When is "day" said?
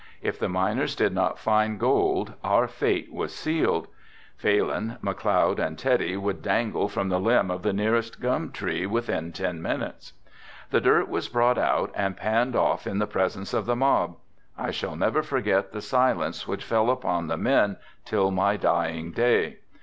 19.11-19.59